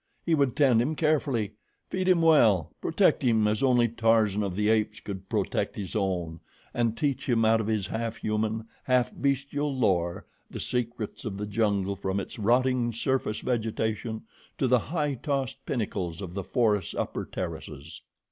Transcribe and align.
He 0.25 0.33
would 0.33 0.55
tend 0.55 0.81
him 0.81 0.95
carefully, 0.95 1.51
feed 1.87 2.07
him 2.09 2.23
well, 2.23 2.73
protect 2.81 3.21
him 3.21 3.47
as 3.47 3.61
only 3.61 3.87
Tarzan 3.87 4.41
of 4.41 4.55
the 4.55 4.67
Apes 4.69 4.99
could 4.99 5.29
protect 5.29 5.75
his 5.75 5.95
own, 5.95 6.39
and 6.73 6.97
teach 6.97 7.29
him 7.29 7.45
out 7.45 7.61
of 7.61 7.67
his 7.67 7.85
half 7.85 8.15
human, 8.17 8.67
half 8.85 9.11
bestial 9.15 9.71
lore 9.77 10.25
the 10.49 10.59
secrets 10.59 11.23
of 11.23 11.37
the 11.37 11.45
jungle 11.45 11.95
from 11.95 12.19
its 12.19 12.39
rotting 12.39 12.91
surface 12.91 13.41
vegetation 13.41 14.23
to 14.57 14.65
the 14.67 14.79
high 14.79 15.13
tossed 15.13 15.63
pinnacles 15.67 16.19
of 16.19 16.33
the 16.33 16.43
forest's 16.43 16.95
upper 16.95 17.23
terraces. 17.23 18.01